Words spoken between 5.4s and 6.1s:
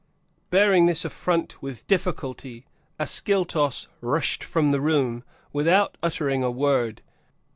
without